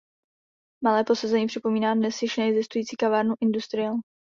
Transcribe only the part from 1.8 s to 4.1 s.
dnes již neexistující kavárnu Industrial.